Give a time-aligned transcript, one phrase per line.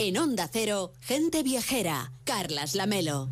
[0.00, 2.12] En Onda Cero, gente viajera.
[2.22, 3.28] Carlas Lamelo.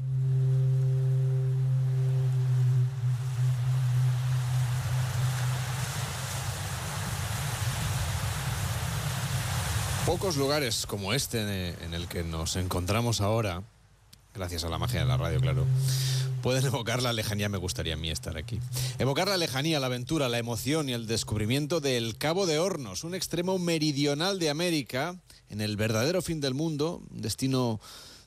[10.06, 13.62] Pocos lugares como este en el que nos encontramos ahora,
[14.35, 15.67] gracias a la magia de la radio, claro,
[16.46, 18.60] pueden evocar la lejanía, me gustaría a mí estar aquí.
[19.00, 23.16] Evocar la lejanía, la aventura, la emoción y el descubrimiento del Cabo de Hornos, un
[23.16, 25.16] extremo meridional de América,
[25.50, 27.80] en el verdadero fin del mundo, un destino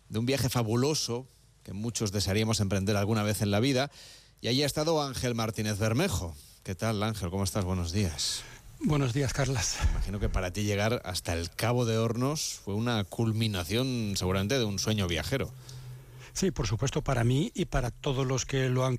[0.10, 1.28] de un viaje fabuloso
[1.64, 3.90] que muchos desearíamos emprender alguna vez en la vida.
[4.42, 6.36] Y allí ha estado Ángel Martínez Bermejo.
[6.64, 7.30] ¿Qué tal, Ángel?
[7.30, 7.64] ¿Cómo estás?
[7.64, 8.42] Buenos días.
[8.82, 9.78] Buenos días, Carlas.
[9.92, 14.66] Imagino que para ti llegar hasta el Cabo de Hornos fue una culminación seguramente de
[14.66, 15.54] un sueño viajero.
[16.34, 18.98] Sí, por supuesto, para mí y para todos los que lo han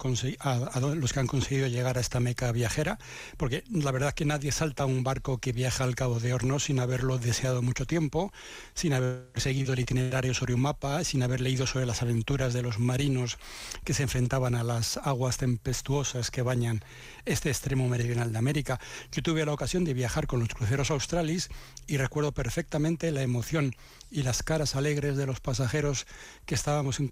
[0.97, 2.99] los que han conseguido llegar a esta meca viajera,
[3.37, 6.65] porque la verdad que nadie salta a un barco que viaja al Cabo de Hornos
[6.65, 8.33] sin haberlo deseado mucho tiempo,
[8.75, 12.63] sin haber seguido el itinerario sobre un mapa, sin haber leído sobre las aventuras de
[12.63, 13.39] los marinos
[13.85, 16.83] que se enfrentaban a las aguas tempestuosas que bañan
[17.25, 18.81] este extremo meridional de América.
[19.13, 21.49] Yo tuve la ocasión de viajar con los cruceros australis
[21.87, 23.75] y recuerdo perfectamente la emoción
[24.11, 26.07] y las caras alegres de los pasajeros
[26.47, 27.09] que estábamos en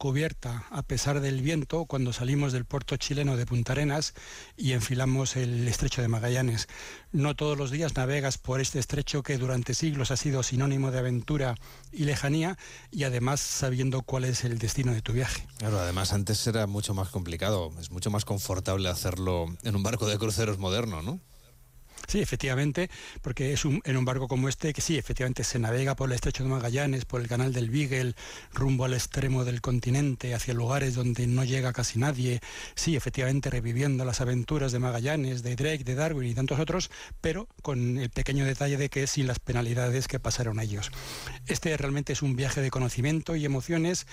[0.71, 4.15] a pesar del viento cuando salimos del puerto chileno de Punta Arenas
[4.57, 6.67] y enfilamos el estrecho de Magallanes.
[7.13, 10.99] No todos los días navegas por este estrecho que durante siglos ha sido sinónimo de
[10.99, 11.55] aventura
[11.93, 12.59] y lejanía
[12.91, 15.47] y además sabiendo cuál es el destino de tu viaje.
[15.59, 20.09] Claro, además antes era mucho más complicado, es mucho más confortable hacerlo en un barco
[20.09, 21.21] de cruceros moderno, ¿no?
[22.07, 22.91] Sí, efectivamente,
[23.23, 26.15] porque es un, en un barco como este que sí, efectivamente se navega por el
[26.15, 28.15] estrecho de Magallanes, por el canal del Beagle,
[28.53, 32.41] rumbo al extremo del continente, hacia lugares donde no llega casi nadie.
[32.75, 36.91] Sí, efectivamente, reviviendo las aventuras de Magallanes, de Drake, de Darwin y tantos otros,
[37.21, 40.91] pero con el pequeño detalle de que sin las penalidades que pasaron ellos.
[41.47, 44.07] Este realmente es un viaje de conocimiento y emociones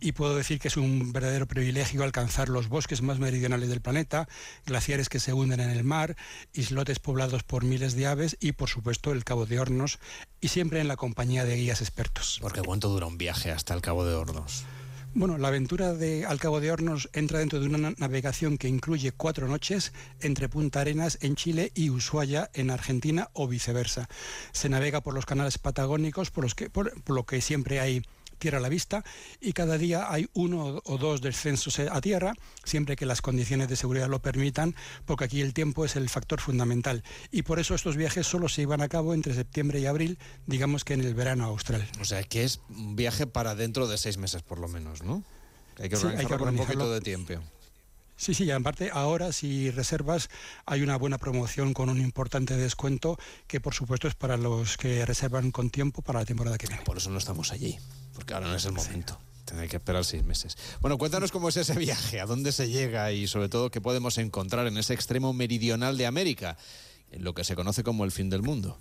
[0.00, 4.28] y puedo decir que es un verdadero privilegio alcanzar los bosques más meridionales del planeta,
[4.66, 6.16] glaciares que se hunden en el mar,
[6.52, 9.98] islotes poblados por miles de aves y por supuesto el Cabo de Hornos
[10.40, 12.38] y siempre en la compañía de guías expertos.
[12.40, 14.64] Porque ¿cuánto dura un viaje hasta el Cabo de Hornos?
[15.12, 19.10] Bueno, la aventura de Al Cabo de Hornos entra dentro de una navegación que incluye
[19.10, 24.08] cuatro noches entre Punta Arenas en Chile y Ushuaia en Argentina o viceversa.
[24.52, 28.02] Se navega por los canales patagónicos por, los que, por lo que siempre hay
[28.40, 29.04] tierra a la vista
[29.40, 32.34] y cada día hay uno o dos descensos a tierra,
[32.64, 34.74] siempre que las condiciones de seguridad lo permitan,
[35.04, 37.04] porque aquí el tiempo es el factor fundamental.
[37.30, 40.84] Y por eso estos viajes solo se llevan a cabo entre septiembre y abril, digamos
[40.84, 41.88] que en el verano austral.
[42.00, 45.22] O sea, que es un viaje para dentro de seis meses por lo menos, ¿no?
[45.78, 47.34] Hay que organizarlo con un poquito de tiempo.
[48.16, 50.28] Sí, sí, y aparte ahora si reservas
[50.66, 55.06] hay una buena promoción con un importante descuento que por supuesto es para los que
[55.06, 56.82] reservan con tiempo para la temporada que viene.
[56.82, 57.78] Por eso no estamos allí
[58.20, 59.18] porque ahora no es el momento.
[59.46, 60.54] Tendré que esperar seis meses.
[60.82, 64.18] Bueno, cuéntanos cómo es ese viaje, a dónde se llega y sobre todo qué podemos
[64.18, 66.58] encontrar en ese extremo meridional de América,
[67.12, 68.78] en lo que se conoce como el fin del mundo.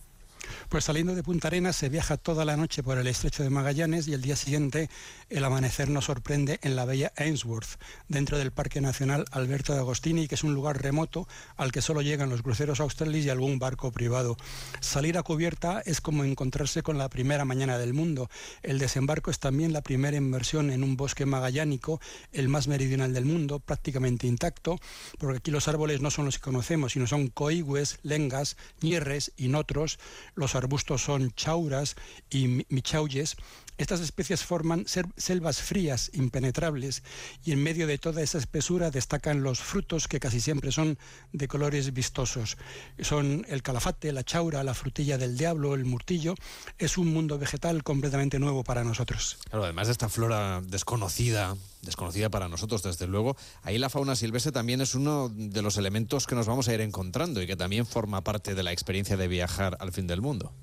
[0.69, 4.07] Pues saliendo de Punta Arenas se viaja toda la noche por el estrecho de Magallanes
[4.07, 4.89] y el día siguiente
[5.29, 10.27] el amanecer nos sorprende en la bella Ainsworth, dentro del Parque Nacional Alberto de Agostini,
[10.27, 11.27] que es un lugar remoto
[11.57, 14.37] al que solo llegan los cruceros australis y algún barco privado.
[14.79, 18.29] Salir a cubierta es como encontrarse con la primera mañana del mundo.
[18.63, 23.25] El desembarco es también la primera inversión en un bosque magallánico, el más meridional del
[23.25, 24.79] mundo, prácticamente intacto,
[25.17, 29.47] porque aquí los árboles no son los que conocemos, sino son coigües, lengas, ñerres y
[29.47, 29.99] notros,
[30.39, 31.95] los arbustos son chauras
[32.29, 33.38] y michauyes,
[33.79, 34.85] estas especies forman
[35.16, 37.01] selvas frías, impenetrables,
[37.45, 40.97] y en medio de toda esa espesura destacan los frutos que casi siempre son
[41.31, 42.57] de colores vistosos.
[42.99, 46.35] Son el calafate, la chaura, la frutilla del diablo, el murtillo.
[46.78, 49.38] Es un mundo vegetal completamente nuevo para nosotros.
[49.49, 54.51] Claro, además de esta flora desconocida, desconocida para nosotros desde luego, ahí la fauna silvestre
[54.51, 57.85] también es uno de los elementos que nos vamos a ir encontrando y que también
[57.85, 60.53] forma parte de la experiencia de viajar al fin del mundo.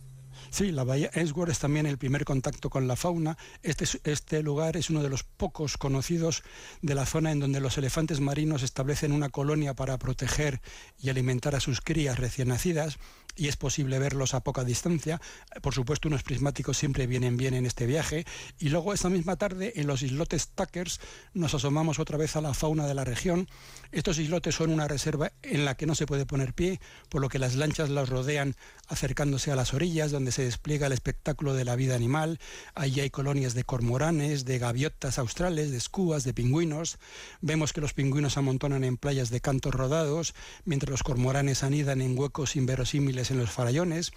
[0.51, 3.37] Sí, la bahía Ainsworth es también el primer contacto con la fauna.
[3.63, 6.43] Este, este lugar es uno de los pocos conocidos
[6.83, 10.61] de la zona en donde los elefantes marinos establecen una colonia para proteger
[10.99, 12.99] y alimentar a sus crías recién nacidas
[13.37, 15.21] y es posible verlos a poca distancia.
[15.63, 18.25] Por supuesto, unos prismáticos siempre vienen bien en este viaje.
[18.59, 21.01] Y luego esa misma tarde, en los islotes Tuckers,
[21.35, 23.49] nos asomamos otra vez a la fauna de la región.
[23.93, 27.29] Estos islotes son una reserva en la que no se puede poner pie, por lo
[27.29, 28.57] que las lanchas los rodean
[28.89, 32.41] acercándose a las orillas, donde se despliega el espectáculo de la vida animal.
[32.75, 36.99] Allí hay colonias de cormoranes, de gaviotas australes, de escúas, de pingüinos.
[37.41, 40.35] Vemos que los pingüinos amontonan en playas de cantos rodados,
[40.65, 44.13] mientras los cormoranes anidan en huecos inverosímiles en los farallones.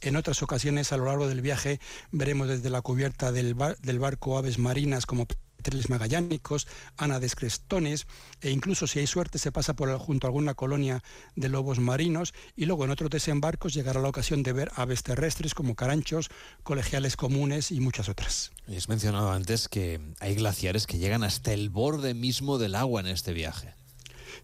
[0.00, 1.80] En otras ocasiones a lo largo del viaje
[2.12, 5.26] veremos desde la cubierta del, barco aves marinas como
[5.62, 6.68] treles magallánicos,
[6.98, 8.06] anades crestones,
[8.42, 11.02] e incluso si hay suerte se pasa por junto a alguna colonia
[11.36, 15.54] de lobos marinos y luego en otros desembarcos llegará la ocasión de ver aves terrestres
[15.54, 16.28] como caranchos,
[16.62, 18.52] colegiales comunes y muchas otras.
[18.68, 23.00] Y has mencionado antes que hay glaciares que llegan hasta el borde mismo del agua
[23.00, 23.72] en este viaje.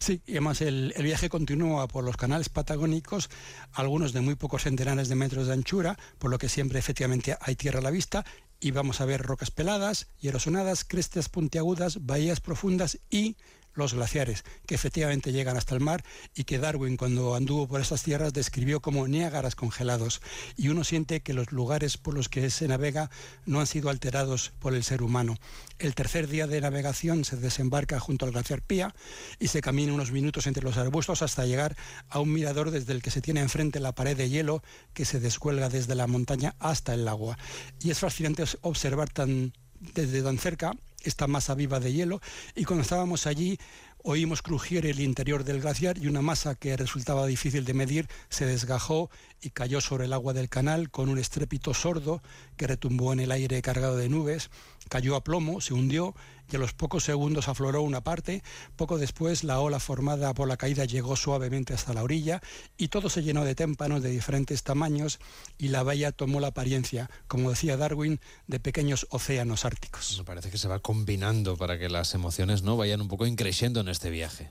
[0.01, 3.29] Sí, y además el, el, viaje continúa por los canales patagónicos,
[3.73, 7.55] algunos de muy pocos centenares de metros de anchura, por lo que siempre efectivamente hay
[7.55, 8.25] tierra a la vista,
[8.61, 13.37] y vamos a ver rocas peladas y erosionadas, crestas puntiagudas, bahías profundas y
[13.75, 18.03] los glaciares, que efectivamente llegan hasta el mar y que Darwin cuando anduvo por estas
[18.03, 20.21] tierras describió como Niágaras congelados.
[20.57, 23.11] Y uno siente que los lugares por los que se navega
[23.47, 25.37] no han sido alterados por el ser humano.
[25.79, 28.95] El tercer día de navegación se desembarca junto al glaciar Pía
[29.39, 31.77] y se camina unos minutos entre los arbustos hasta llegar
[32.09, 34.63] a un mirador desde el que se tiene enfrente la pared de hielo
[34.93, 37.39] que se descuelga desde la montaña hasta el agua.
[37.81, 42.21] Y es fascinante observar tan desde tan cerca esta masa viva de hielo
[42.55, 43.59] y cuando estábamos allí
[44.03, 48.47] oímos crujir el interior del glaciar y una masa que resultaba difícil de medir se
[48.47, 49.11] desgajó
[49.43, 52.23] y cayó sobre el agua del canal con un estrépito sordo
[52.57, 54.51] que retumbó en el aire cargado de nubes,
[54.89, 56.15] cayó a plomo, se hundió
[56.51, 58.43] y a los pocos segundos afloró una parte,
[58.77, 62.41] poco después la ola formada por la caída llegó suavemente hasta la orilla
[62.77, 65.19] y todo se llenó de témpanos de diferentes tamaños
[65.59, 70.17] y la bahía tomó la apariencia, como decía Darwin, de pequeños océanos árticos.
[70.19, 73.81] Me parece que se va combinando para que las emociones no vayan un poco increciendo
[73.81, 74.51] en este viaje.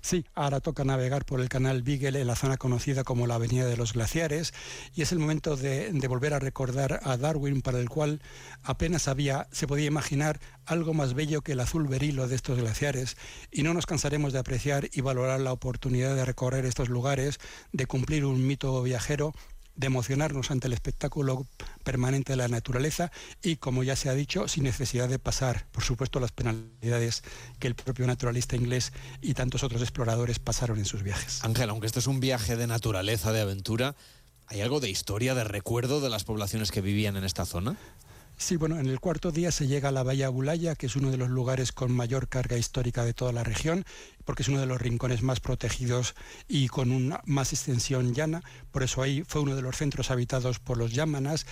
[0.00, 3.66] Sí, ahora toca navegar por el canal Beagle en la zona conocida como la Avenida
[3.66, 4.54] de los Glaciares
[4.94, 8.22] y es el momento de, volver a recordar a Darwin para el cual
[8.62, 13.16] apenas había, se podía imaginar algo más bello que el azul berilo de estos glaciares
[13.50, 17.38] y no nos cansaremos de apreciar y valorar la oportunidad de recorrer estos lugares,
[17.72, 19.34] de cumplir un mito viajero
[19.78, 21.46] de emocionarnos ante el espectáculo
[21.84, 23.10] permanente de la naturaleza
[23.42, 27.22] y, como ya se ha dicho, sin necesidad de pasar, por supuesto, las penalidades
[27.60, 28.92] que el propio naturalista inglés
[29.22, 31.44] y tantos otros exploradores pasaron en sus viajes.
[31.44, 33.94] Ángel, aunque este es un viaje de naturaleza, de aventura,
[34.48, 37.76] ¿hay algo de historia, de recuerdo de las poblaciones que vivían en esta zona?
[38.36, 41.10] Sí, bueno, en el cuarto día se llega a la Bahía Bulaya, que es uno
[41.10, 43.84] de los lugares con mayor carga histórica de toda la región,
[44.28, 46.14] porque es uno de los rincones más protegidos
[46.48, 48.42] y con una más extensión llana.
[48.70, 51.46] Por eso ahí fue uno de los centros habitados por los yámanas.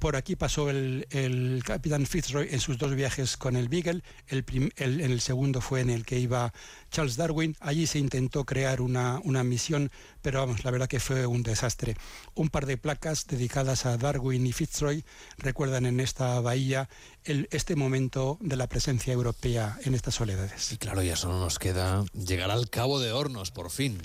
[0.00, 4.02] Por aquí pasó el, el capitán Fitzroy en sus dos viajes con el Beagle.
[4.28, 6.54] El, el, segundo fue en el que iba
[6.90, 7.58] Charles Darwin.
[7.60, 9.90] Allí se intentó crear una, una misión,
[10.22, 11.94] pero vamos, la verdad que fue un desastre.
[12.34, 15.04] Un par de placas dedicadas a Darwin y Fitzroy
[15.36, 16.88] recuerdan en esta bahía
[17.24, 20.72] el, este momento de la presencia europea en estas soledades.
[20.72, 23.98] Y claro, ya solo nos queda llegar al Cabo de Hornos, por fin.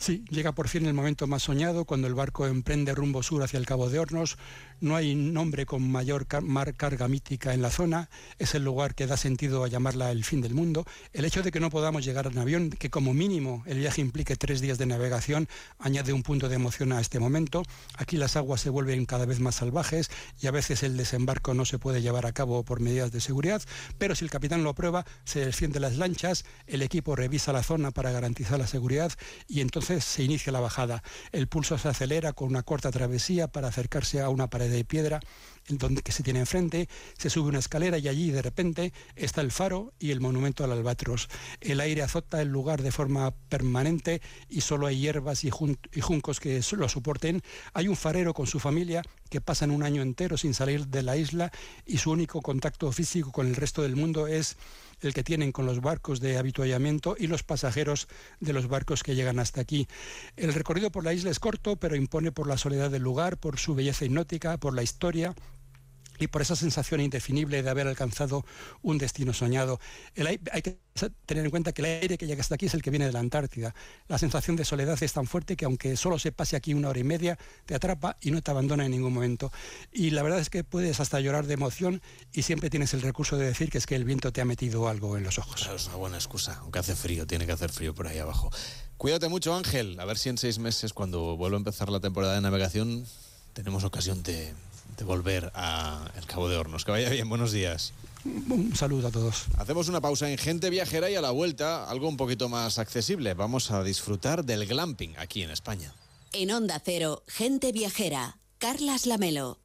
[0.00, 3.58] Sí, llega por fin el momento más soñado cuando el barco emprende rumbo sur hacia
[3.58, 4.38] el Cabo de Hornos.
[4.80, 8.08] No hay nombre con mayor mar carga mítica en la zona.
[8.38, 10.86] Es el lugar que da sentido a llamarla el fin del mundo.
[11.12, 14.36] El hecho de que no podamos llegar en avión, que como mínimo el viaje implique
[14.36, 15.48] tres días de navegación,
[15.78, 17.62] añade un punto de emoción a este momento.
[17.98, 20.10] Aquí las aguas se vuelven cada vez más salvajes
[20.40, 23.60] y a veces el desembarco no se puede llevar a cabo por medidas de seguridad.
[23.98, 27.90] Pero si el capitán lo aprueba, se descienden las lanchas, el equipo revisa la zona
[27.90, 29.12] para garantizar la seguridad
[29.46, 31.02] y entonces se inicia la bajada.
[31.32, 35.20] El pulso se acelera con una corta travesía para acercarse a una pared de piedra
[35.78, 39.50] donde, que se tiene enfrente, se sube una escalera y allí de repente está el
[39.50, 41.28] faro y el monumento al albatros.
[41.60, 46.40] El aire azota el lugar de forma permanente y solo hay hierbas y, y juncos
[46.40, 47.42] que lo soporten.
[47.74, 51.16] Hay un farero con su familia que pasan un año entero sin salir de la
[51.16, 51.50] isla
[51.86, 54.56] y su único contacto físico con el resto del mundo es
[55.00, 58.08] el que tienen con los barcos de habituallamiento y los pasajeros
[58.40, 59.88] de los barcos que llegan hasta aquí.
[60.36, 63.58] El recorrido por la isla es corto, pero impone por la soledad del lugar, por
[63.58, 65.34] su belleza hipnótica, por la historia
[66.20, 68.44] y por esa sensación indefinible de haber alcanzado
[68.82, 69.80] un destino soñado.
[70.52, 70.78] Hay que
[71.26, 73.12] tener en cuenta que el aire que llega hasta aquí es el que viene de
[73.12, 73.74] la Antártida.
[74.08, 76.98] La sensación de soledad es tan fuerte que aunque solo se pase aquí una hora
[76.98, 79.50] y media, te atrapa y no te abandona en ningún momento.
[79.92, 83.36] Y la verdad es que puedes hasta llorar de emoción y siempre tienes el recurso
[83.36, 85.62] de decir que es que el viento te ha metido algo en los ojos.
[85.62, 88.50] Claro, es una buena excusa, aunque hace frío, tiene que hacer frío por ahí abajo.
[88.96, 89.98] Cuídate mucho, Ángel.
[89.98, 93.06] A ver si en seis meses, cuando vuelva a empezar la temporada de navegación,
[93.54, 94.52] tenemos ocasión de
[95.00, 96.84] de volver a El Cabo de Hornos.
[96.84, 97.92] Que vaya bien, buenos días.
[98.24, 99.46] Un saludo a todos.
[99.56, 103.32] Hacemos una pausa en Gente Viajera y a la vuelta algo un poquito más accesible.
[103.32, 105.94] Vamos a disfrutar del glamping aquí en España.
[106.34, 109.58] En Onda Cero, Gente Viajera, Carlas Lamelo.